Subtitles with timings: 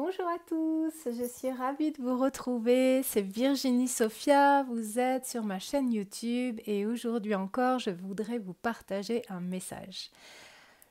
[0.00, 3.02] Bonjour à tous, je suis ravie de vous retrouver.
[3.02, 8.54] C'est Virginie Sophia, vous êtes sur ma chaîne YouTube et aujourd'hui encore, je voudrais vous
[8.54, 10.12] partager un message.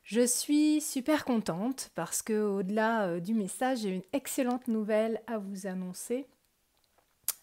[0.03, 5.37] Je suis super contente parce que au-delà euh, du message, j'ai une excellente nouvelle à
[5.37, 6.27] vous annoncer.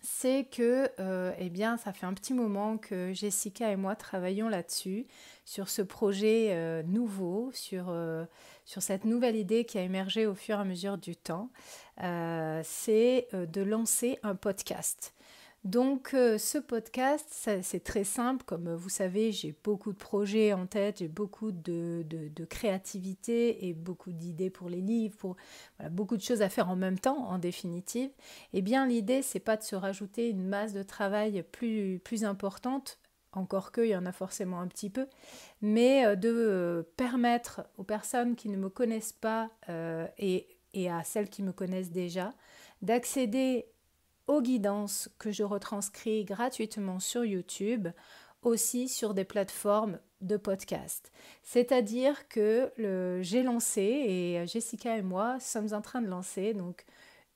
[0.06, 4.50] C'est que, euh, eh bien, ça fait un petit moment que Jessica et moi travaillons
[4.50, 5.06] là-dessus,
[5.46, 7.90] sur ce projet euh, nouveau, sur
[8.64, 11.50] sur cette nouvelle idée qui a émergé au fur et à mesure du temps,
[12.02, 15.13] euh, c'est euh, de lancer un podcast.
[15.64, 17.26] Donc euh, ce podcast,
[17.62, 18.44] c'est très simple.
[18.44, 22.04] Comme vous savez, j'ai beaucoup de projets en tête, j'ai beaucoup de,
[22.50, 25.36] créativité et beaucoup d'idées pour les livres, pour
[25.90, 28.10] beaucoup de choses à faire en même temps, en définitive.
[28.52, 32.98] Eh bien, l'idée, c'est pas de se rajouter une masse de travail plus, plus importante
[33.36, 35.06] encore qu'il y en a forcément un petit peu,
[35.60, 40.90] mais euh, de euh, permettre aux personnes qui ne me connaissent pas euh, et, et,
[40.90, 42.32] à celles qui me connaissent déjà
[42.82, 43.66] d'accéder
[44.26, 47.88] aux guidances que je retranscris gratuitement sur YouTube,
[48.42, 51.12] aussi sur des plateformes de podcast.
[51.42, 52.72] C'est-à-dire que
[53.22, 56.84] j'ai lancé, et Jessica et moi sommes en train de lancer donc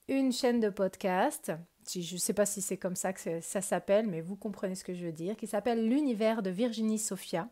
[0.07, 1.51] une chaîne de podcast
[1.95, 4.83] je ne sais pas si c'est comme ça que ça s'appelle, mais vous comprenez ce
[4.83, 7.49] que je veux dire, qui s'appelle L'univers de Virginie Sophia.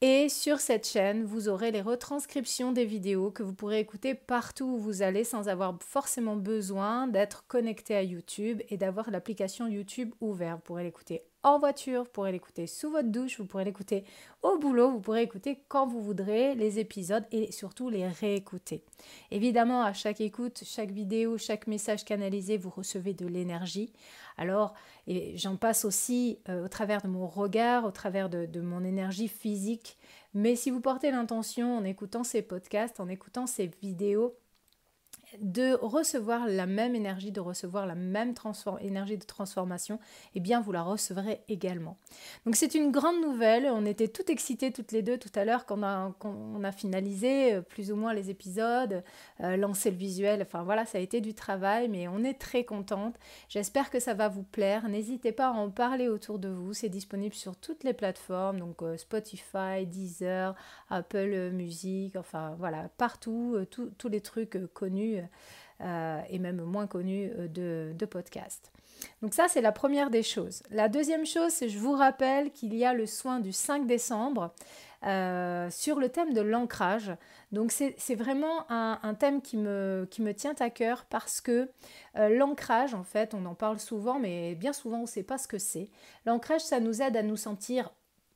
[0.00, 4.64] Et sur cette chaîne, vous aurez les retranscriptions des vidéos que vous pourrez écouter partout
[4.66, 10.14] où vous allez sans avoir forcément besoin d'être connecté à YouTube et d'avoir l'application YouTube
[10.20, 10.58] ouverte.
[10.58, 14.04] Vous pourrez l'écouter en voiture, vous pourrez l'écouter sous votre douche, vous pourrez l'écouter
[14.42, 18.82] au boulot, vous pourrez écouter quand vous voudrez les épisodes et surtout les réécouter.
[19.30, 23.92] Évidemment, à chaque écoute, chaque vidéo, chaque message canalisé, vous recevez de l'énergie.
[24.36, 24.74] Alors,
[25.34, 29.96] j'en passe aussi euh, au travers de mon regard, au travers de mon énergie physique.
[30.34, 34.36] Mais si vous portez l'intention en écoutant ces podcasts, en écoutant ces vidéos,
[35.40, 38.34] de recevoir la même énergie, de recevoir la même
[38.80, 39.98] énergie de transformation,
[40.34, 41.96] eh bien vous la recevrez également.
[42.46, 45.66] Donc c'est une grande nouvelle, on était toutes excitées toutes les deux tout à l'heure
[45.66, 45.78] quand
[46.24, 49.02] on a, finalisé euh, plus ou moins les épisodes,
[49.40, 52.64] euh, lancé le visuel, enfin voilà, ça a été du travail, mais on est très
[52.64, 53.16] contente.
[53.48, 56.88] J'espère que ça va vous plaire, n'hésitez pas à en parler autour de vous, c'est
[56.88, 60.54] disponible sur toutes les plateformes, donc euh, Spotify, Deezer,
[60.90, 65.18] Apple Music, enfin voilà, partout, tous les trucs connus
[65.80, 68.72] euh, et même moins connus euh, de, podcasts.
[69.22, 70.64] Donc ça, c'est la première des choses.
[70.70, 74.52] La deuxième chose, c'est je vous rappelle qu'il y a le soin du 5 décembre
[75.06, 77.12] euh, sur le thème de l'ancrage.
[77.52, 81.70] Donc c'est vraiment un, thème qui me, qui me tient à cœur parce que
[82.16, 85.46] l'ancrage, en fait, on en parle souvent, mais bien souvent on ne sait pas ce
[85.46, 85.90] que c'est.
[86.26, 87.90] L'ancrage, ça nous aide à nous sentir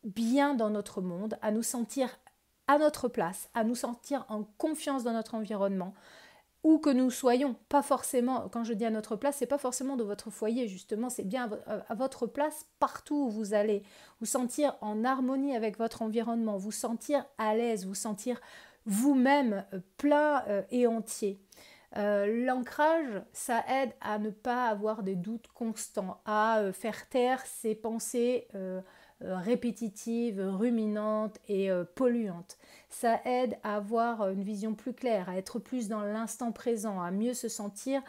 [0.05, 2.09] bien dans notre monde, à nous sentir
[2.69, 5.95] à notre place, à nous sentir en confiance dans notre environnement,
[6.65, 9.97] où que nous soyons, pas forcément, quand je dis à notre place, c'est pas forcément
[9.97, 13.83] de votre foyer, justement, c'est bien à, votre place partout où vous allez,
[14.21, 18.41] vous sentir en harmonie avec votre environnement, vous sentir à l'aise, vous sentir
[18.87, 21.41] vous-même euh, plein euh, et entier.
[21.97, 27.75] Euh, l'ancrage, ça aide à ne pas avoir des doutes constants, à faire taire ses
[27.75, 28.49] pensées
[29.25, 32.59] répétitive, ruminante et euh, polluante.
[32.89, 37.11] Ça aide à avoir une vision plus claire, à être plus dans l'instant présent, à
[37.11, 38.03] mieux se sentir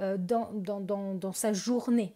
[0.00, 2.14] euh, dans, dans, sa journée.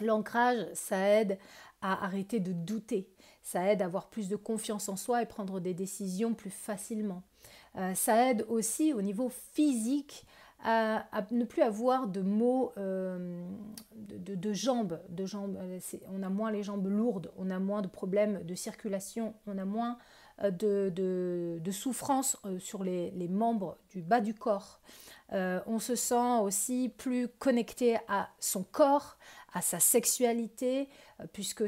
[0.00, 1.38] L'ancrage, ça aide
[1.80, 3.08] à arrêter de douter,
[3.42, 7.22] ça aide à avoir plus de confiance en soi et prendre des décisions plus facilement.
[7.94, 10.24] ça aide aussi au niveau physique
[10.64, 13.44] à, ne plus avoir de mots euh,
[13.94, 14.98] de, jambes.
[15.10, 15.58] De jambes
[16.10, 19.66] on a moins les jambes lourdes, on a moins de problèmes de circulation, on a
[19.66, 19.98] moins
[20.42, 24.80] euh, de, de souffrance euh, sur les, membres du bas du corps.
[25.30, 29.18] on se sent aussi plus connecté à son corps,
[29.54, 30.88] à sa sexualité,
[31.20, 31.64] euh, puisque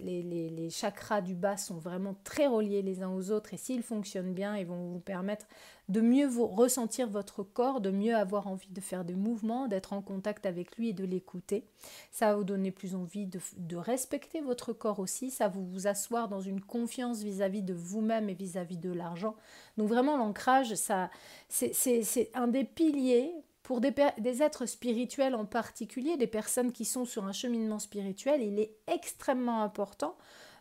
[0.00, 3.84] les, les, chakras du bas sont vraiment très reliés les uns aux autres et s'ils
[3.84, 5.46] fonctionnent bien, ils vont vous permettre
[5.88, 9.92] de mieux vous ressentir votre corps, de mieux avoir envie de faire des mouvements, d'être
[9.92, 11.64] en contact avec lui et de l'écouter.
[12.10, 16.28] Ça va vous donner plus envie de, respecter votre corps aussi, ça va vous asseoir
[16.28, 19.36] dans une confiance vis-à-vis de vous-même et vis-à-vis de l'argent.
[19.76, 21.10] Donc vraiment l'ancrage, ça,
[21.48, 23.32] c'est un des piliers
[23.68, 28.58] pour des, êtres spirituels en particulier, des personnes qui sont sur un cheminement spirituel, il
[28.58, 30.16] est extrêmement important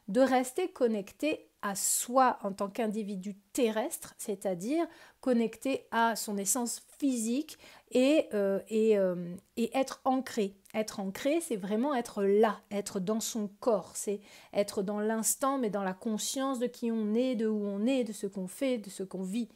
[0.09, 4.85] de rester connecté à soi en tant qu'individu terrestre, c'est-à-dire
[5.21, 7.57] connecté à son essence physique
[7.91, 10.57] et, euh, euh, et, être ancré.
[10.73, 14.19] Être ancré, c'est vraiment être là, être dans son corps, c'est
[14.51, 18.03] être dans l'instant, mais dans la conscience de qui on est, de où on est,
[18.03, 19.47] de ce qu'on fait, de ce qu'on vit.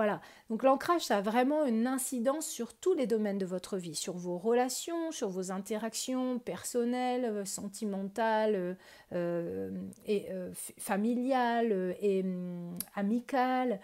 [0.00, 0.22] Voilà.
[0.48, 4.16] Donc l'ancrage, ça a vraiment une incidence sur tous les domaines de votre vie, sur
[4.16, 8.74] vos relations, sur vos interactions personnelles, euh, sentimentales, euh,
[9.12, 9.70] euh,
[10.06, 10.26] et
[10.78, 13.78] familiales et hum, amicales,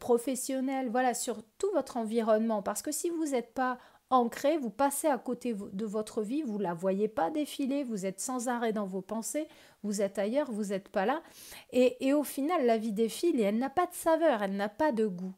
[0.00, 0.88] professionnelles.
[0.88, 2.62] Voilà, sur tout votre environnement.
[2.62, 3.76] Parce que si vous n'êtes pas
[4.08, 8.06] ancré, vous passez à côté de votre vie, vous ne la voyez pas défiler, vous
[8.06, 9.48] êtes sans arrêt dans vos pensées,
[9.82, 11.22] vous êtes ailleurs, vous n'êtes pas là.
[11.72, 14.92] Et, au final, la vie défile et elle n'a pas de saveur, elle n'a pas
[14.92, 15.34] de goût.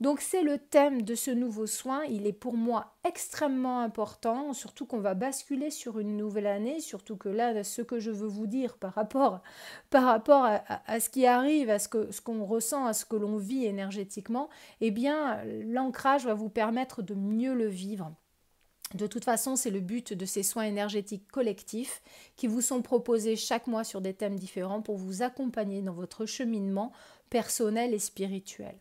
[0.00, 4.86] Donc c'est le thème de ce nouveau soin, il est pour moi extrêmement important, surtout
[4.86, 8.48] qu'on va basculer sur une nouvelle année, surtout que là, ce que je veux vous
[8.48, 9.40] dire par rapport,
[9.90, 13.16] par rapport à, ce qui arrive, à ce qu'on ce qu'on ressent, à ce que
[13.16, 14.48] l'on vit énergétiquement,
[14.80, 18.12] eh bien l'ancrage va vous permettre de mieux le vivre.
[18.94, 22.00] De toute façon, c'est le but de ces soins énergétiques collectifs
[22.36, 26.26] qui vous sont proposés chaque mois sur des thèmes différents pour vous accompagner dans votre
[26.26, 26.92] cheminement
[27.28, 28.76] personnel et spirituel.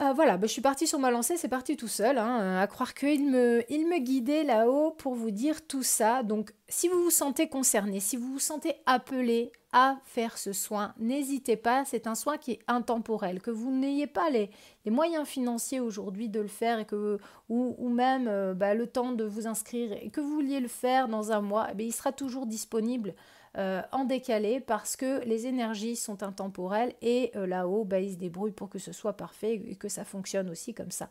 [0.00, 2.66] Euh, voilà, bah, je suis partie sur ma lancée, c'est parti tout seul, hein, à
[2.66, 6.22] croire qu'il me, il me guidait là-haut pour vous dire tout ça.
[6.22, 10.94] Donc, si vous vous sentez concerné, si vous vous sentez appelé à faire ce soin,
[10.98, 14.50] n'hésitez pas, c'est un soin qui est intemporel, que vous n'ayez pas les,
[14.86, 19.24] moyens financiers aujourd'hui de le faire et que, ou, même euh, bah, le temps de
[19.24, 22.46] vous inscrire et que vous vouliez le faire dans un mois, eh il sera toujours
[22.46, 23.14] disponible
[23.58, 28.16] euh, en décalé parce que les énergies sont intemporelles et euh, là-haut, bah, ils se
[28.16, 31.10] débrouillent pour que ce soit parfait et que ça fonctionne aussi comme ça.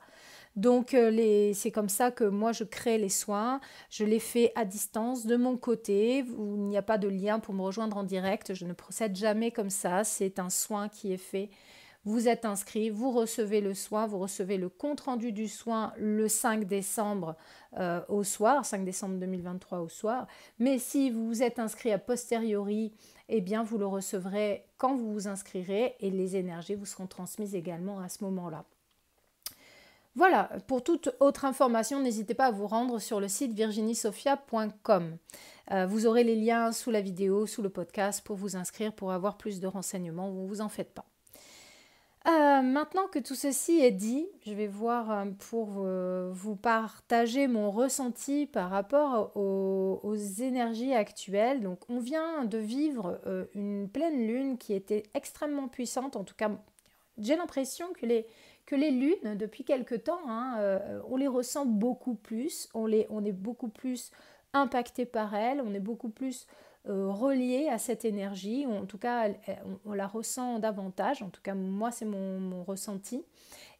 [0.55, 3.61] Donc euh, c'est comme ça que moi je crée les soins,
[3.91, 7.39] je les fais à distance de mon côté, où il n'y a pas de lien
[7.39, 11.13] pour me rejoindre en direct, je ne procède jamais comme ça, c'est un soin qui
[11.13, 11.51] est fait
[12.03, 16.65] vous êtes inscrit, vous recevez le soin, vous recevez le compte-rendu du soin le 5
[16.65, 17.35] décembre
[17.77, 20.27] euh, au soir, 5 décembre 2023 au soir.
[20.57, 22.91] Mais si vous vous êtes inscrit a posteriori,
[23.29, 27.53] eh bien vous le recevrez quand vous vous inscrirez et les énergies vous seront transmises
[27.53, 28.65] également à ce moment-là.
[30.15, 35.17] Voilà, pour toute autre information, n'hésitez pas à vous rendre sur le site virginiesophia.com.
[35.71, 39.13] Euh, vous aurez les liens sous la vidéo, sous le podcast pour vous inscrire, pour
[39.13, 41.10] avoir plus de renseignements, vous vous en faites pas.
[42.27, 45.69] Euh, maintenant que tout ceci est dit, je vais voir euh, pour
[46.31, 51.61] vous partager mon ressenti par rapport aux, énergies actuelles.
[51.61, 56.15] Donc, on vient de vivre euh, une pleine lune qui était extrêmement puissante.
[56.15, 56.51] En tout cas,
[57.17, 60.79] j'ai l'impression que les, lunes, depuis quelque temps, hein,
[61.09, 62.69] on les ressent beaucoup plus.
[62.75, 64.11] On, on est beaucoup plus
[64.53, 65.61] impacté par elles.
[65.61, 66.45] On est beaucoup plus
[66.89, 69.29] euh, reliée à cette énergie, en tout cas
[69.85, 73.23] on, la ressent davantage, en tout cas moi c'est mon, ressenti.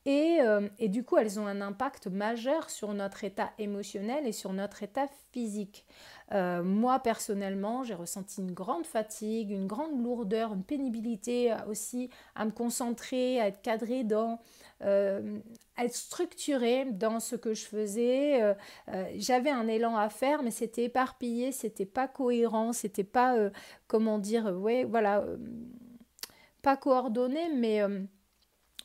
[0.05, 4.31] Et, euh, et, du coup, elles ont un impact majeur sur notre état émotionnel et
[4.31, 5.85] sur notre état physique.
[6.33, 12.45] Euh, moi, personnellement, j'ai ressenti une grande fatigue, une grande lourdeur, une pénibilité aussi à
[12.45, 14.39] me concentrer, à être cadré dans,
[14.83, 15.39] euh,
[15.77, 18.41] être structuré dans ce que je faisais.
[18.41, 18.53] Euh,
[19.17, 23.35] j'avais un élan à faire, mais c'était éparpillé, c'était pas cohérent, c'était pas,
[23.87, 25.25] comment dire, ouais, voilà,
[26.61, 27.81] pas coordonné, mais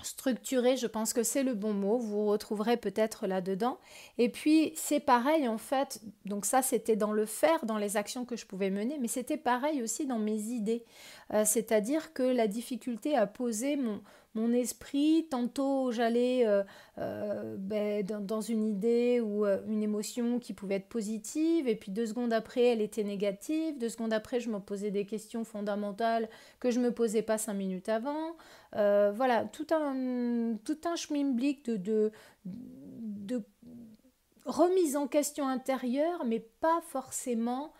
[0.07, 3.79] structuré, je pense que c'est le bon mot, vous, retrouverez peut-être là-dedans.
[4.19, 8.25] Et puis c'est pareil en fait, donc ça c'était dans le faire, dans les actions
[8.25, 10.85] que je pouvais mener, mais c'était pareil aussi dans mes idées.
[11.33, 14.01] Euh, c'est-à-dire que la difficulté à poser mon,
[14.37, 15.26] mon esprit.
[15.31, 16.62] Tantôt, j'allais euh,
[16.99, 21.90] euh, ben, dans, une idée ou euh, une émotion qui pouvait être positive, et puis
[21.90, 23.78] deux secondes après, elle était négative.
[23.78, 26.28] Deux secondes après, je me posais des questions fondamentales
[26.61, 28.37] que je ne me posais pas cinq minutes avant.
[28.73, 30.97] voilà, tout un, tout un
[32.45, 33.43] de,
[34.45, 37.73] remise en question intérieure, mais pas forcément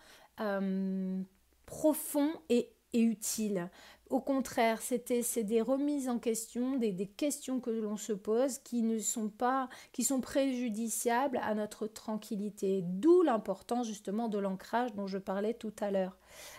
[1.65, 3.69] profond et utile
[4.09, 8.59] au contraire, c'était c'est des remises en question, des, des questions que l'on se pose
[8.59, 12.83] qui ne sont pas, qui sont préjudiciables à notre tranquillité.
[12.83, 16.17] D'où l'importance justement de l'ancrage dont je parlais tout à l'heure.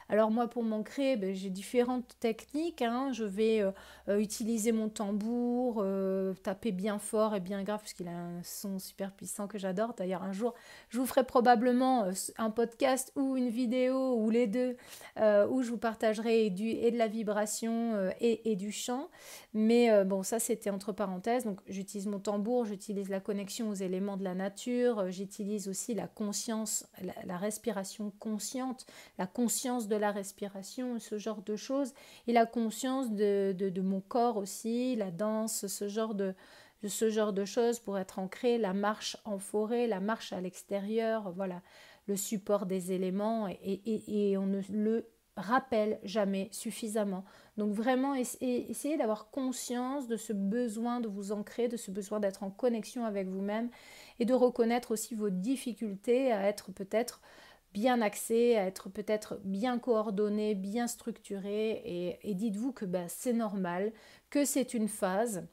[0.09, 2.83] Alors moi, pour m'ancrer, ben, j'ai différentes techniques.
[2.83, 3.11] Hein.
[3.13, 3.71] Je vais euh,
[4.09, 8.43] euh, utiliser mon tambour, euh, taper bien fort et bien grave, parce qu'il a un
[8.43, 9.95] son super puissant que j'adore.
[9.95, 10.55] D'ailleurs, un jour,
[10.89, 12.07] je vous ferai probablement
[12.39, 14.77] un podcast ou une vidéo, ou les deux,
[15.51, 17.38] où je vous partagerai du, et de la vibration
[18.21, 19.09] et, et, du chant.
[19.55, 21.45] Mais bon, ça, c'était entre parenthèses.
[21.45, 26.07] Donc, j'utilise mon tambour, j'utilise la connexion aux éléments de la nature, j'utilise aussi la
[26.07, 26.87] conscience,
[27.25, 28.87] la, respiration consciente,
[29.19, 31.95] la conscience de la respiration, ce genre de choses,
[32.27, 36.35] et la conscience de, de, mon corps aussi, la danse, ce genre de,
[36.87, 41.33] ce genre de choses pour être ancré, la marche en forêt, la marche à l'extérieur,
[41.33, 41.63] voilà,
[42.07, 45.07] le support des éléments, et, et, on ne le
[45.39, 47.25] rappelle jamais suffisamment.
[47.57, 52.43] Donc vraiment, essayez d'avoir conscience de ce besoin de vous ancrer, de ce besoin d'être
[52.43, 53.71] en connexion avec vous-même
[54.19, 57.21] et de reconnaître aussi vos difficultés à être peut-être
[57.73, 62.19] bien axé, à être peut-être bien coordonné, bien structuré.
[62.23, 63.93] Et, dites-vous que bah, c'est normal,
[64.31, 65.47] que c'est une phase.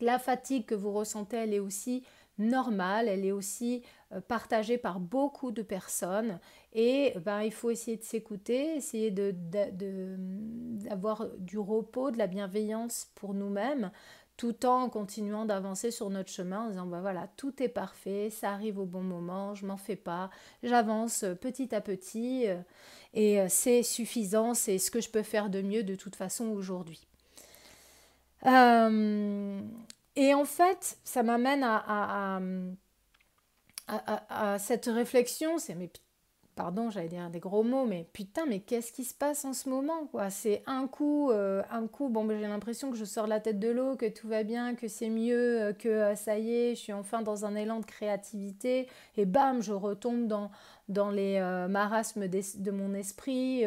[0.00, 2.04] La fatigue que vous ressentez, elle est aussi
[2.38, 3.82] normale, elle est aussi
[4.12, 6.38] euh, partagée par beaucoup de personnes.
[6.72, 13.10] Et ben, il faut essayer de s'écouter, essayer d'avoir de, du repos, de la bienveillance
[13.14, 13.90] pour nous-mêmes
[14.36, 18.50] tout en continuant d'avancer sur notre chemin en disant bah voilà, tout est parfait, ça
[18.50, 20.30] arrive au bon moment, je m'en fais pas,
[20.62, 22.56] j'avance petit à petit euh,
[23.14, 26.48] et euh, c'est suffisant, c'est ce que je peux faire de mieux de toute façon
[26.48, 27.06] aujourd'hui.
[28.46, 29.60] Euh,
[30.16, 32.40] et en fait, ça m'amène à,
[34.58, 35.90] cette réflexion, c'est mais
[36.54, 39.68] pardon, j'allais dire des gros mots, mais putain, mais qu'est-ce qui se passe en ce
[39.68, 40.30] moment quoi?
[40.30, 43.70] C'est un coup, euh, un coup, bon, j'ai l'impression que je sors la tête de
[43.70, 46.80] l'eau, que tout va bien, que c'est mieux, euh, que euh, ça y est, je
[46.80, 50.50] suis enfin dans un élan de créativité, et bam, je retombe dans,
[50.88, 53.64] dans les marasmes de mon esprit,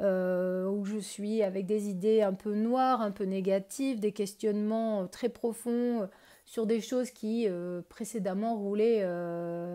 [0.00, 5.28] où je suis avec des idées un peu noires, un peu négatives, des questionnements très
[5.28, 6.08] profonds
[6.44, 7.46] sur des choses qui
[7.88, 9.04] précédemment roulaient,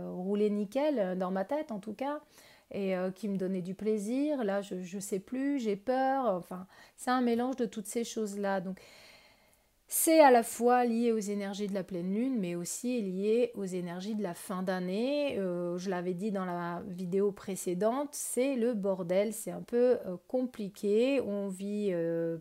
[0.09, 2.21] roulaient nickel dans ma tête en tout cas
[2.71, 4.43] et euh, qui me donnait du plaisir.
[4.43, 6.25] Là, je ne sais plus, j'ai peur.
[6.25, 8.61] Enfin, c'est un mélange de toutes ces choses-là.
[8.61, 8.79] Donc,
[9.89, 13.63] c'est à la fois lié aux énergies de la pleine lune, mais aussi lié aux
[13.63, 15.39] énergies de la fin d'année.
[15.39, 20.17] Euh, je l'avais dit dans la vidéo précédente, c'est le bordel, c'est un peu euh,
[20.27, 21.21] compliqué.
[21.21, 21.93] On vit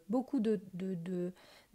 [0.08, 0.60] beaucoup de,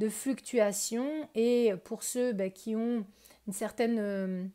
[0.10, 3.06] fluctuations et pour ceux bah, qui ont
[3.48, 4.52] une certaine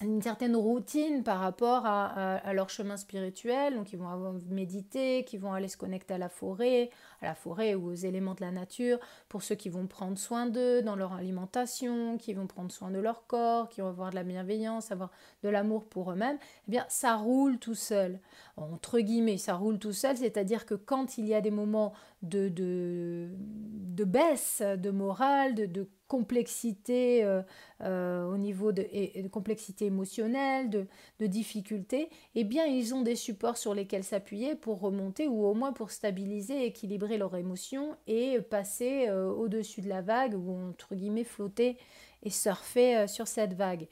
[0.00, 5.52] une certaine routine par rapport à, leur chemin spirituel, donc ils vont méditer, qui vont
[5.52, 6.90] aller se connecter à la forêt,
[7.20, 10.46] à la forêt ou aux éléments de la nature, pour ceux qui vont prendre soin
[10.46, 14.14] d'eux dans leur alimentation, qui vont prendre soin de leur corps, qui vont avoir de
[14.14, 15.10] la bienveillance, avoir
[15.42, 16.38] de l'amour pour eux-mêmes,
[16.68, 18.20] eh bien ça roule tout seul.
[18.56, 22.48] Entre guillemets, ça roule tout seul, c'est-à-dire que quand il y a des moments de,
[22.48, 27.42] de, de baisse de morale, de, de complexité euh,
[27.82, 28.82] euh, au niveau de,
[29.28, 30.86] complexité émotionnelle, de,
[31.20, 35.54] de difficultés, eh bien ils ont des supports sur lesquels s'appuyer pour remonter ou au
[35.54, 40.94] moins pour stabiliser, équilibrer leurs émotions et passer euh, au-dessus de la vague ou entre
[40.94, 41.76] guillemets flotter
[42.22, 43.86] et surfer sur cette vague.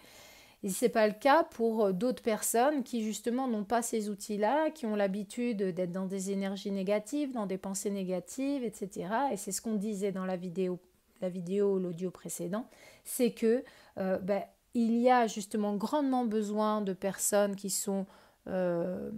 [0.64, 4.70] Et ce n'est pas le cas pour d'autres personnes qui justement n'ont pas ces outils-là,
[4.70, 9.08] qui ont l'habitude d'être dans des énergies négatives, dans des pensées négatives, etc.
[9.30, 10.80] Et c'est ce qu'on disait dans la vidéo
[11.20, 12.66] la vidéo, l'audio précédent,
[13.04, 13.64] c'est que
[13.98, 14.42] euh, ben,
[14.74, 18.06] il y a justement grandement besoin de personnes qui sont
[18.48, 19.10] euh,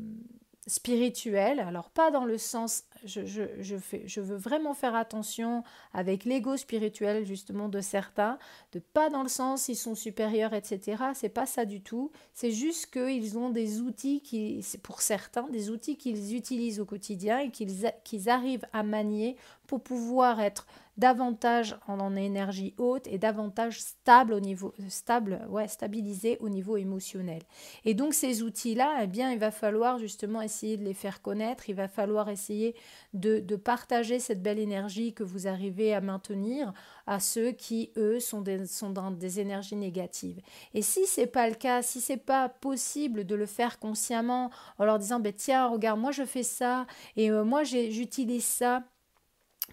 [0.68, 1.60] spirituelles.
[1.60, 6.24] Alors pas dans le sens, je, je, je, fais, je veux vraiment faire attention avec
[6.24, 8.38] l'ego spirituel justement de certains,
[8.72, 11.02] de pas dans le sens ils sont supérieurs, etc.
[11.14, 12.12] C'est pas ça du tout.
[12.34, 17.40] C'est juste qu'ils ont des outils qui, pour certains, des outils qu'ils utilisent au quotidien
[17.40, 19.36] et qu'ils arrivent à manier
[19.66, 20.66] pour pouvoir être
[20.98, 27.42] davantage en énergie haute et davantage stable au niveau stable, ouais, stabilisé au niveau émotionnel.
[27.84, 31.68] Et donc ces outils-là, eh bien, il va falloir justement essayer de les faire connaître,
[31.70, 32.74] il va falloir essayer
[33.14, 36.72] de, de partager cette belle énergie que vous arrivez à maintenir
[37.06, 40.40] à ceux qui, eux, sont, sont dans des énergies négatives.
[40.74, 44.84] Et si c'est pas le cas, si c'est pas possible de le faire consciemment en
[44.84, 46.86] leur disant, ben, tiens, regarde, moi je fais ça
[47.16, 48.82] et euh, moi j'utilise ça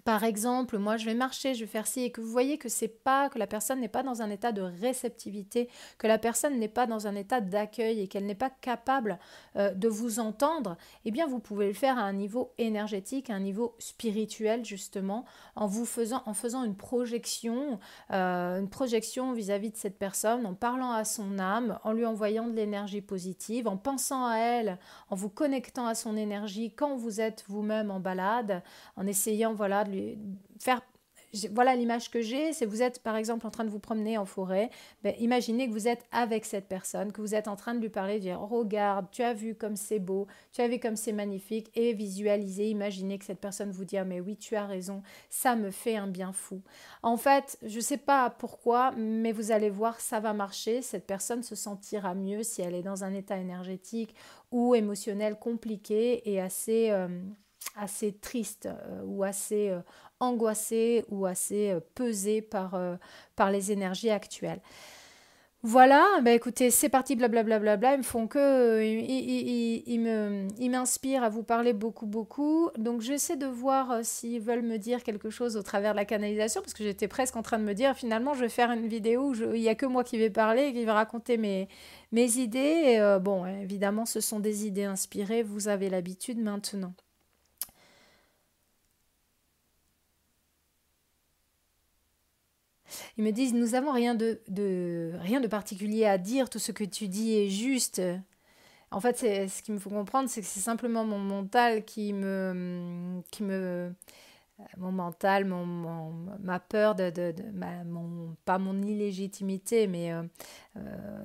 [0.04, 2.70] par exemple, moi je vais marcher, je vais faire ci, et que vous voyez que
[2.70, 6.60] c'est pas, que la personne n'est pas dans un état de réceptivité, que la personne
[6.60, 9.18] n'est pas dans un état d'accueil et qu'elle n'est pas capable
[9.56, 13.36] euh, de vous entendre, eh bien vous pouvez le faire à un niveau énergétique, à
[13.36, 15.25] un niveau spirituel justement,
[15.56, 17.80] en vous faisant, en faisant une projection,
[18.12, 22.48] euh, une projection vis-à-vis de cette personne, en parlant à son âme, en lui envoyant
[22.48, 24.78] de l'énergie positive, en pensant à elle,
[25.10, 28.62] en vous connectant à son énergie quand vous êtes vous-même en balade,
[28.98, 29.85] en essayant voilà
[30.60, 30.82] faire
[31.51, 34.25] voilà l'image que j'ai, c'est vous êtes par exemple en train de vous promener en
[34.25, 34.70] forêt,
[35.04, 37.89] ben, imaginez que vous êtes avec cette personne, que vous êtes en train de lui
[37.89, 41.12] parler, de dire regarde, tu as vu comme c'est beau, tu as vu comme c'est
[41.12, 45.01] magnifique, et visualisez, imaginez que cette personne vous dit ah, mais oui tu as raison,
[45.30, 46.62] ça me fait un bien fou.
[47.04, 51.06] En fait, je ne sais pas pourquoi, mais vous allez voir, ça va marcher, cette
[51.06, 54.15] personne se sentira mieux si elle est dans un état énergétique
[54.51, 56.92] ou émotionnel compliqué et assez...
[56.92, 57.10] Euh,
[57.76, 59.80] assez triste euh, ou assez euh,
[60.20, 62.80] angoissé ou assez euh, pesé par,
[63.36, 64.62] par les énergies actuelles.
[65.68, 70.70] Voilà, bah écoutez, c'est parti, blablabla, bla, bla, bla, ils me font que, ils, ils,
[70.70, 72.70] m'inspirent à vous parler beaucoup, beaucoup.
[72.78, 76.62] Donc j'essaie de voir s'ils veulent me dire quelque chose au travers de la canalisation,
[76.62, 79.32] parce que j'étais presque en train de me dire, finalement, je vais faire une vidéo
[79.32, 81.68] où il n'y a que moi qui vais parler qui vais raconter mes,
[82.12, 83.18] mes idées.
[83.24, 86.94] bon, évidemment, ce sont des idées inspirées, vous avez l'habitude maintenant.
[93.18, 94.40] Ils me disent Nous avons rien de,
[95.20, 98.02] rien de particulier à dire, tout ce que tu dis est juste.
[98.92, 103.22] En fait, ce qu'il me faut comprendre, c'est que c'est simplement mon mental qui me.
[103.32, 103.94] Qui me
[104.78, 105.66] mon mental, mon,
[106.40, 107.34] ma peur de, de,
[108.46, 110.24] pas mon illégitimité, mais euh,
[110.78, 111.24] euh,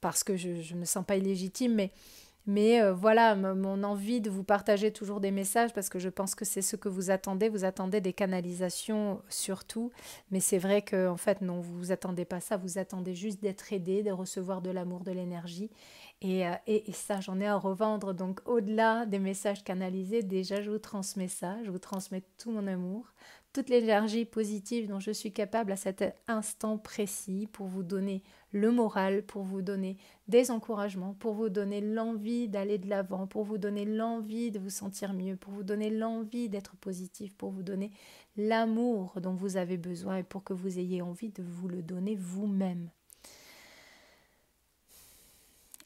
[0.00, 1.92] parce que je ne me sens pas illégitime, mais
[2.46, 6.34] mais euh, voilà, mon envie de vous partager toujours des messages parce que je pense
[6.34, 7.48] que c'est ce que vous attendez.
[7.48, 9.90] Vous attendez des canalisations surtout.
[10.30, 12.58] Mais c'est vrai que en fait, non, vous attendez pas ça.
[12.58, 15.70] Vous attendez juste d'être aidé, de recevoir de l'amour, de l'énergie.
[16.20, 18.12] Et, euh, et, et, ça, j'en ai à revendre.
[18.12, 21.56] Donc, au-delà des messages canalisés, déjà, je vous transmets ça.
[21.64, 23.12] Je vous transmets tout mon amour,
[23.54, 28.22] toute l'énergie positive dont je suis capable à cet instant précis pour vous donner
[28.54, 29.96] le moral, pour vous donner
[30.28, 34.70] des encouragements, pour vous donner l'envie d'aller de l'avant, pour vous donner l'envie de vous
[34.70, 37.90] sentir mieux, pour vous donner l'envie d'être positif, pour vous donner
[38.36, 42.14] l'amour dont vous avez besoin et pour que vous ayez envie de vous le donner
[42.14, 42.90] vous-même.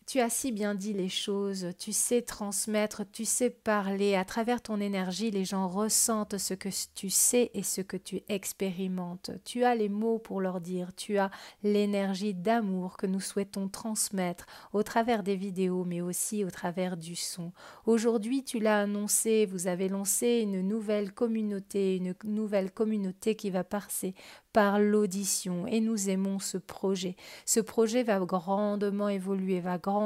[0.08, 4.14] Tu as si bien dit les choses, tu sais transmettre, tu sais parler.
[4.14, 8.22] À travers ton énergie, les gens ressentent ce que tu sais et ce que tu
[8.30, 9.32] expérimentes.
[9.44, 11.30] Tu as les mots pour leur dire, tu as
[11.62, 17.14] l'énergie d'amour que nous souhaitons transmettre au travers des vidéos, mais aussi au travers du
[17.14, 17.52] son.
[17.84, 23.62] Aujourd'hui, tu l'as annoncé, vous avez lancé une nouvelle communauté, une nouvelle communauté qui va
[23.62, 24.14] passer
[24.54, 27.14] par l'audition et nous aimons ce projet.
[27.44, 29.97] Ce projet va grandement évoluer, va grandement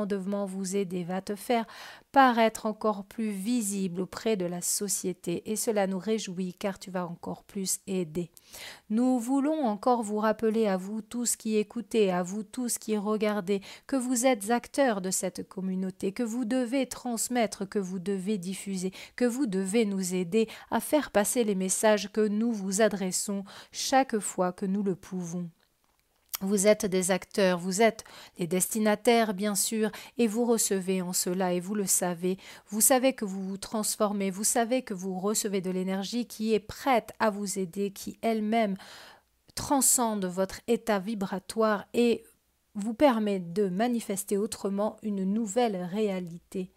[0.47, 1.67] vous aider, va te faire
[2.13, 7.07] paraître encore plus visible auprès de la société et cela nous réjouit car tu vas
[7.07, 8.31] encore plus aider.
[8.91, 13.63] Nous voulons encore vous rappeler à vous tous qui écoutez, à vous tous qui regardez,
[13.87, 18.93] que vous êtes acteurs de cette communauté, que vous devez transmettre, que vous devez diffuser,
[19.17, 24.19] que vous devez nous aider à faire passer les messages que nous vous adressons chaque
[24.19, 25.49] fois que nous le pouvons.
[26.43, 28.05] Vous êtes des acteurs, vous êtes
[28.39, 32.37] les destinataires, bien sûr, et vous recevez en cela, et vous le savez.
[32.69, 36.61] Vous savez que vous vous transformez, vous savez que vous recevez de l'énergie qui est
[36.61, 38.77] prête à vous aider, qui elle-même
[39.55, 42.25] transcende votre état vibratoire et
[42.75, 46.73] vous permet de manifester autrement une nouvelle réalité.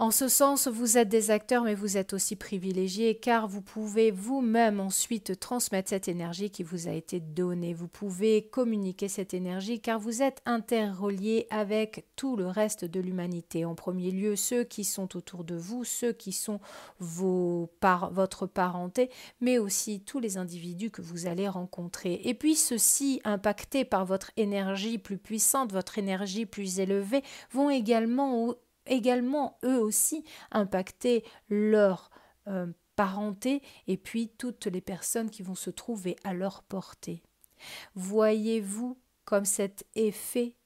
[0.00, 4.12] En ce sens, vous êtes des acteurs, mais vous êtes aussi privilégiés, car vous pouvez
[4.12, 7.74] vous-même ensuite transmettre cette énergie qui vous a été donnée.
[7.74, 13.64] Vous pouvez communiquer cette énergie, car vous êtes interreliés avec tout le reste de l'humanité.
[13.64, 16.60] En premier lieu, ceux qui sont autour de vous, ceux qui sont
[17.00, 17.68] vos
[18.12, 22.20] votre parenté, mais aussi tous les individus que vous allez rencontrer.
[22.22, 28.54] Et puis ceux-ci, impactés par votre énergie plus puissante, votre énergie plus élevée, vont également
[28.88, 32.10] également eux aussi impacter leur
[32.46, 37.22] euh, parenté et puis toutes les personnes qui vont se trouver à leur portée.
[37.94, 40.56] Voyez-vous comme cet effet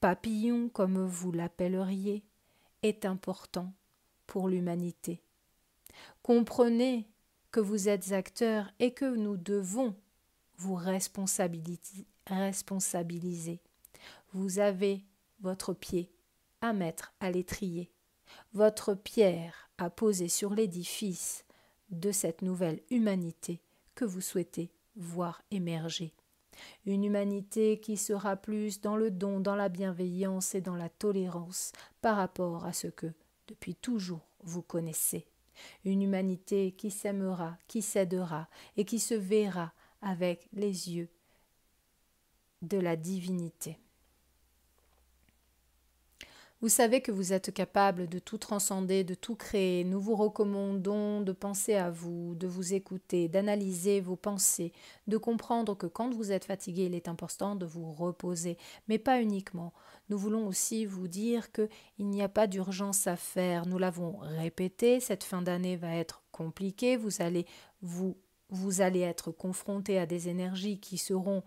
[0.00, 2.24] papillon, comme vous l'appelleriez,
[2.82, 3.72] est important
[4.26, 5.22] pour l'humanité?
[6.22, 7.08] Comprenez
[7.50, 9.96] que vous êtes acteur et que nous devons
[10.56, 12.06] vous responsabiliser.
[14.32, 15.04] Vous avez
[15.40, 16.12] votre pied
[16.60, 17.90] à mettre à l'étrier,
[18.52, 21.44] votre pierre à poser sur l'édifice
[21.90, 23.60] de cette nouvelle humanité
[23.94, 26.12] que vous souhaitez voir émerger.
[26.86, 31.72] Une humanité qui sera plus dans le don, dans la bienveillance et dans la tolérance
[32.00, 33.12] par rapport à ce que,
[33.46, 35.26] depuis toujours, vous connaissez.
[35.84, 41.08] Une humanité qui s'aimera, qui s'aidera et qui se verra avec les yeux
[42.62, 43.78] de la divinité.
[46.60, 49.84] Vous savez que vous êtes capable de tout transcender, de tout créer.
[49.84, 54.72] Nous vous recommandons de penser à vous, de vous écouter, d'analyser vos pensées,
[55.06, 59.22] de comprendre que quand vous êtes fatigué, il est important de vous reposer, mais pas
[59.22, 59.72] uniquement.
[60.08, 61.68] Nous voulons aussi vous dire que
[61.98, 63.64] il n'y a pas d'urgence à faire.
[63.66, 67.46] Nous l'avons répété, cette fin d'année va être compliquée, vous allez
[67.82, 68.16] vous
[68.50, 71.44] vous allez être confronté à des énergies qui seront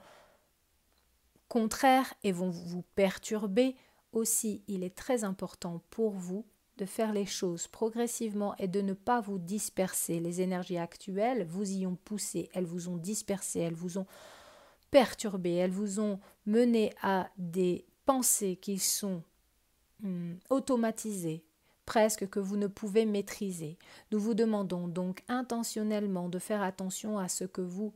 [1.50, 3.76] contraires et vont vous perturber
[4.12, 6.46] aussi, il est très important pour vous
[6.78, 10.20] de faire les choses progressivement et de ne pas vous disperser.
[10.20, 14.08] Les énergies actuelles vous y ont poussé, elles vous ont dispersé, elles vous ont
[14.90, 19.24] perturbé, elles vous ont mené à des pensées qui sont
[20.04, 21.44] hum, automatisées,
[21.86, 23.78] presque que vous ne pouvez maîtriser.
[24.12, 27.94] Nous vous demandons donc intentionnellement de faire attention à ce que vous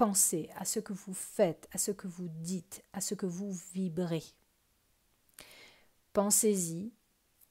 [0.00, 3.52] Pensez à ce que vous faites, à ce que vous dites, à ce que vous
[3.74, 4.22] vibrez.
[6.14, 6.90] Pensez-y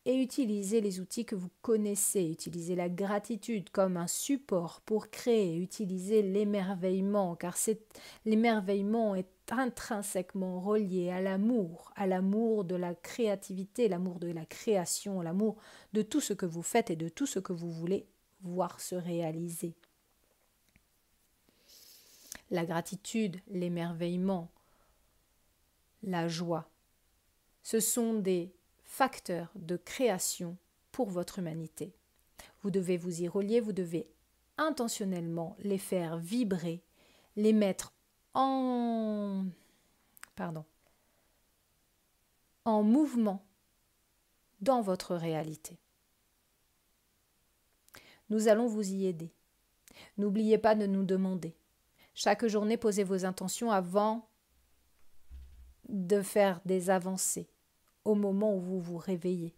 [0.05, 2.27] et utilisez les outils que vous connaissez.
[2.27, 5.57] Utilisez la gratitude comme un support pour créer.
[5.57, 7.55] Utilisez l'émerveillement, car
[8.25, 15.21] l'émerveillement est intrinsèquement relié à l'amour, à l'amour de la créativité, l'amour de la création,
[15.21, 15.57] l'amour
[15.93, 18.07] de tout ce que vous faites et de tout ce que vous voulez
[18.41, 19.75] voir se réaliser
[22.49, 24.51] la gratitude, l'émerveillement,
[26.03, 26.69] la joie.
[27.63, 30.57] Ce sont des facteurs de création
[30.91, 31.93] pour votre humanité.
[32.61, 34.09] Vous devez vous y relier, vous devez
[34.57, 36.83] intentionnellement les faire vibrer,
[37.35, 37.93] les mettre
[38.33, 39.45] en
[40.35, 40.65] pardon
[42.65, 43.45] en mouvement
[44.61, 45.79] dans votre réalité.
[48.29, 49.33] Nous allons vous y aider.
[50.17, 51.55] N'oubliez pas de nous demander
[52.21, 54.27] chaque journée, posez vos intentions avant
[55.87, 57.47] de faire des avancées
[58.03, 59.55] au moment où vous vous réveillez.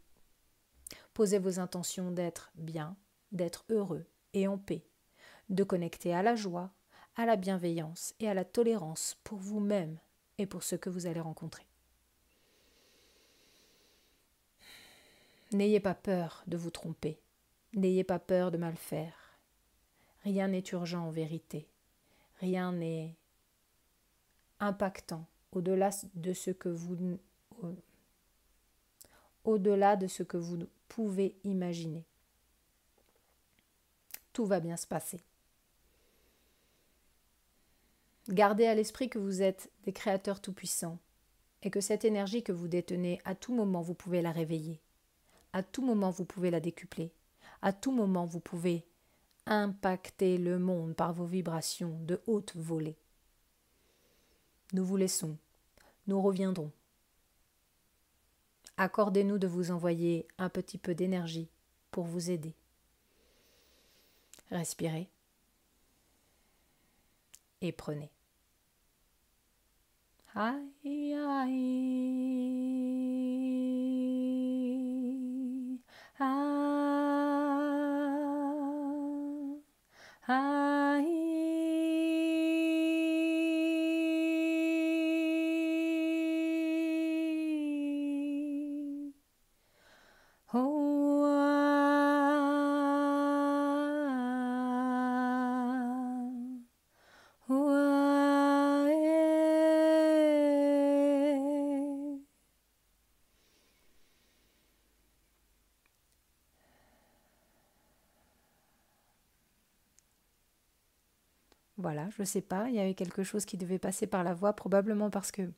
[1.16, 2.96] Posez vos intentions d'être bien,
[3.32, 4.86] d'être heureux et en paix,
[5.50, 6.70] de connecter à la joie,
[7.16, 9.98] à la bienveillance et à la tolérance pour vous-même
[10.38, 11.66] et pour ceux que vous allez rencontrer.
[15.52, 17.20] N'ayez pas peur de vous tromper,
[17.74, 19.40] n'ayez pas peur de mal faire.
[20.24, 21.71] Rien n'est urgent en vérité.
[22.42, 23.16] Rien n'est
[24.60, 27.18] impactant au-delà de ce que vous
[29.44, 29.96] au-delà
[30.88, 32.04] pouvez imaginer.
[34.34, 35.22] Tout va bien se passer.
[38.28, 40.98] Gardez à l'esprit que vous êtes des créateurs tout-puissants
[41.62, 44.82] et que cette énergie que vous détenez, à tout moment, vous pouvez la réveiller.
[45.54, 47.14] À tout moment, vous pouvez la décupler.
[47.62, 48.88] À tout moment, vous pouvez
[49.46, 52.98] impacter le monde par vos vibrations de haute volée.
[54.74, 55.38] Nous vous laissons,
[56.08, 56.72] nous reviendrons.
[58.78, 61.50] Accordez-nous de vous envoyer un petit peu d'énergie
[61.92, 62.56] pour vous aider.
[64.50, 65.10] Respirez
[67.62, 68.12] et prenez.
[112.22, 115.10] Je sais pas, il y avait quelque chose qui devait passer par la voix, probablement
[115.10, 115.52] parce que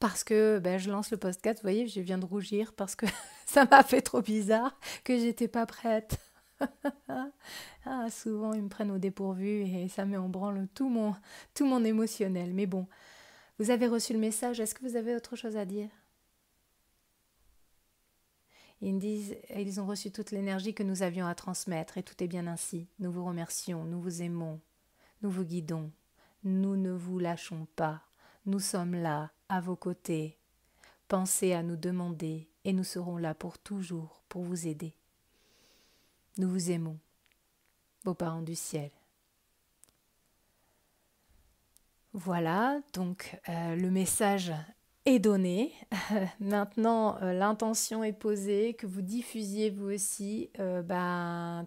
[0.00, 3.06] parce que ben, je lance le podcast, vous voyez, je viens de rougir parce que
[3.46, 6.18] ça m'a fait trop bizarre que j'étais pas prête.
[7.08, 11.14] ah, souvent ils me prennent au dépourvu et ça met en branle tout mon,
[11.54, 12.52] tout mon émotionnel.
[12.54, 12.86] Mais bon,
[13.58, 15.88] vous avez reçu le message, est-ce que vous avez autre chose à dire?
[18.80, 22.28] Ils disent, ils ont reçu toute l'énergie que nous avions à transmettre et tout est
[22.28, 22.88] bien ainsi.
[22.98, 24.60] Nous vous remercions, nous vous aimons,
[25.24, 25.90] nous vous guidons,
[26.42, 28.02] nous ne vous lâchons pas,
[28.44, 30.36] nous sommes là, à vos côtés.
[31.08, 34.94] Pensez à nous demander et nous serons là pour toujours pour vous aider.
[36.36, 36.98] Nous vous aimons,
[38.04, 38.90] vos parents du ciel.
[42.12, 44.52] Voilà, donc euh, le message
[45.06, 45.72] est donné.
[46.38, 51.66] Maintenant, euh, l'intention est posée, que vous diffusiez vous aussi euh, ben,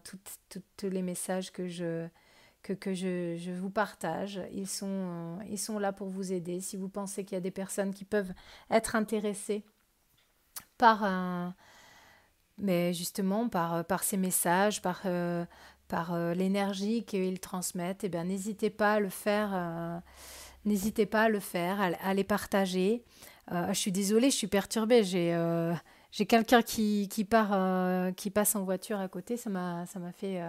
[0.77, 2.07] tous les messages que je,
[2.63, 4.41] que, que je, je, vous partage.
[4.51, 6.59] Ils sont, ils sont là pour vous aider.
[6.59, 8.33] Si vous pensez qu'il y a des personnes qui peuvent
[8.69, 9.63] être intéressées
[10.77, 11.55] par un,
[12.57, 15.03] mais justement par, par ces messages, par,
[15.87, 20.01] par l'énergie qu'ils transmettent, eh n'hésitez pas à le faire
[20.67, 23.01] N'hésitez pas à le faire, à, les partager.
[23.53, 25.01] Euh, je suis désolée, je suis perturbée.
[25.05, 25.33] J'ai
[26.19, 29.37] euh, quelqu'un qui, qui, part, euh, qui passe en voiture à côté.
[29.37, 30.41] Ça m'a fait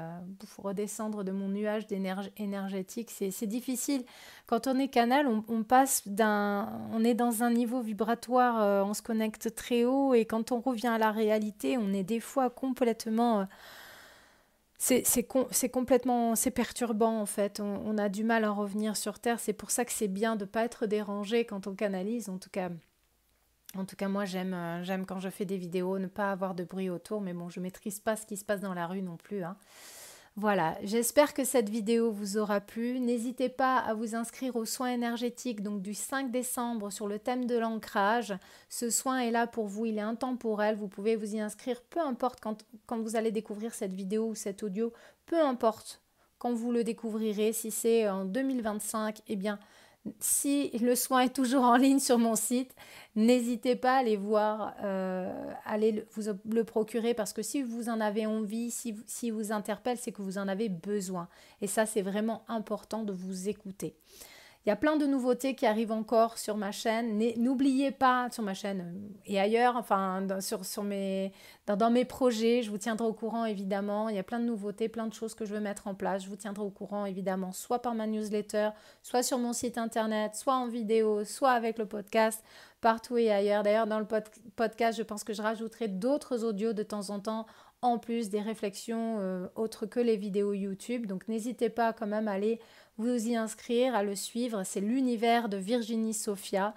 [0.58, 3.10] redescendre de mon nuage d'énergie énergétique.
[3.10, 4.04] C'est difficile.
[4.46, 6.68] Quand on est canal, on, on passe d'un.
[6.92, 10.14] On est dans un niveau vibratoire, on se connecte très haut.
[10.14, 13.46] Et quand on revient à la réalité, on est des fois complètement
[14.78, 17.60] c'est complètement c'est perturbant en fait.
[17.60, 19.40] On, a du mal à revenir sur Terre.
[19.40, 22.28] C'est pour ça que c'est bien de ne pas être dérangé quand on canalise.
[22.28, 22.70] En tout cas,
[23.76, 26.54] en tout cas moi j'aime euh, j'aime quand je fais des vidéos ne pas avoir
[26.54, 27.20] de bruit autour.
[27.20, 29.42] Mais bon, je maîtrise pas ce qui se passe dans la rue non plus.
[29.42, 29.56] Hein.
[30.36, 33.00] Voilà, j'espère que cette vidéo vous aura plu.
[33.00, 37.46] N'hésitez pas à vous inscrire aux soins énergétiques donc du 5 décembre sur le thème
[37.46, 38.34] de l'ancrage.
[38.68, 40.76] Ce soin est là pour vous, il est intemporel.
[40.76, 44.34] Vous pouvez vous y inscrire peu importe quand, quand vous allez découvrir cette vidéo ou
[44.36, 44.92] cet audio,
[45.26, 46.02] peu importe
[46.38, 47.52] quand vous le découvrirez.
[47.52, 49.58] Si c'est en 2025, eh bien,
[50.20, 52.74] si le soin est toujours en ligne sur mon site,
[53.16, 58.00] n'hésitez pas à aller voir, euh, allez vous le procurer parce que si vous en
[58.00, 61.28] avez envie, si, si vous interpelle, c'est que vous en avez besoin.
[61.60, 63.96] Et ça, c'est vraiment important de vous écouter.
[64.68, 67.18] Il y a plein de nouveautés qui arrivent encore sur ma chaîne.
[67.38, 73.06] N'oubliez pas, sur ma chaîne euh, et ailleurs, enfin dans, mes projets, je vous tiendrai
[73.06, 74.10] au courant évidemment.
[74.10, 76.24] Il y a plein de nouveautés, plein de choses que je veux mettre en place.
[76.24, 78.68] Je vous tiendrai au courant évidemment, soit par ma newsletter,
[79.02, 82.44] soit sur mon site internet, soit en vidéo, soit avec le podcast,
[82.82, 83.62] partout et ailleurs.
[83.62, 84.06] D'ailleurs, dans le
[84.54, 87.46] podcast, je pense que je rajouterai d'autres audios de temps en temps
[87.80, 91.06] en plus des réflexions euh, autres que les vidéos YouTube.
[91.06, 92.60] Donc n'hésitez pas quand même à aller
[92.98, 94.62] vous y inscrire, à le suivre.
[94.64, 96.74] C'est l'univers de Virginie Sophia.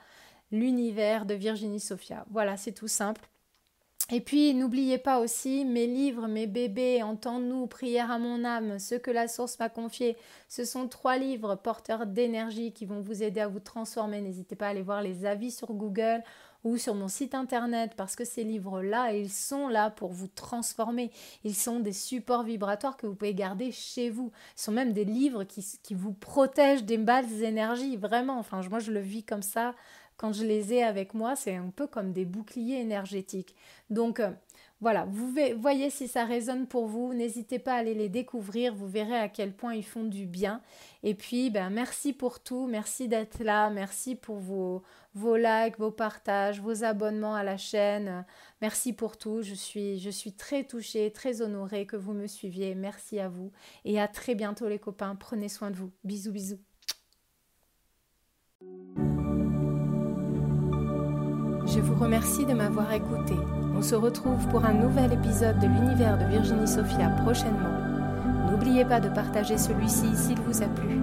[0.52, 2.26] L'univers de Virginie Sophia.
[2.30, 3.28] Voilà, c'est tout simple.
[4.14, 8.96] Et puis, n'oubliez pas aussi mes livres, mes bébés, Entends-nous, Prière à mon âme, ce
[8.96, 10.18] que la source m'a confié.
[10.50, 14.20] Ce sont trois livres porteurs d'énergie qui vont vous aider à vous transformer.
[14.20, 16.24] N'hésitez pas à aller voir les avis sur Google
[16.64, 21.12] ou sur mon site internet parce que ces livres-là, ils sont là pour vous transformer.
[21.44, 24.32] Ils sont des supports vibratoires que vous pouvez garder chez vous.
[24.56, 28.38] Ce sont même des livres qui, qui vous protègent des balles énergies, vraiment.
[28.40, 29.76] Enfin, moi, je le vis comme ça.
[30.18, 33.56] Quand je les ai avec moi, c'est un peu comme des boucliers énergétiques.
[33.90, 34.30] Donc, euh,
[34.82, 38.88] voilà, vous voyez si ça résonne pour vous, n'hésitez pas à aller les découvrir, vous
[38.88, 40.60] verrez à quel point ils font du bien.
[41.04, 44.82] Et puis, ben, merci pour tout, merci d'être là, merci pour vos,
[45.14, 48.26] vos likes, vos partages, vos abonnements à la chaîne.
[48.60, 52.74] Merci pour tout, je suis, je suis très touchée, très honorée que vous me suiviez.
[52.74, 53.52] Merci à vous
[53.86, 55.92] et à très bientôt les copains, prenez soin de vous.
[56.04, 56.60] Bisous, bisous.
[61.68, 63.36] Je vous remercie de m'avoir écouté.
[63.82, 67.80] On se retrouve pour un nouvel épisode de l'univers de Virginie Sophia prochainement.
[68.48, 71.02] N'oubliez pas de partager celui-ci s'il vous a plu.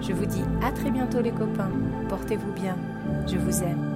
[0.00, 1.70] Je vous dis à très bientôt les copains.
[2.08, 2.74] Portez-vous bien.
[3.26, 3.89] Je vous aime.